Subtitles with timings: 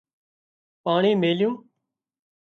[0.83, 1.53] پاڻي ميليُون